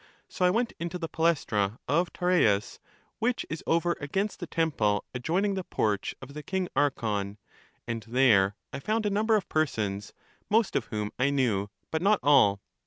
So 0.27 0.43
I 0.43 0.49
went 0.49 0.73
into 0.79 0.97
the 0.97 1.07
palaestra 1.07 1.77
of 1.87 2.11
Taureas, 2.11 2.79
which 3.19 3.45
is 3.51 3.63
over 3.67 3.95
against 3.99 4.39
the 4.39 4.47
temple 4.47 5.05
adjoining 5.13 5.53
the 5.53 5.63
porch 5.63 6.15
of 6.23 6.33
the 6.33 6.41
King 6.41 6.69
Archon, 6.75 7.37
and 7.85 8.01
there 8.07 8.55
I 8.73 8.79
found 8.79 9.05
a 9.05 9.11
nimiber 9.11 9.37
of 9.37 9.47
persons, 9.47 10.11
most 10.49 10.75
of 10.75 10.85
whom 10.85 11.11
I 11.19 11.29
knew, 11.29 11.69
but 11.91 12.01
not 12.01 12.19
all. 12.23 12.61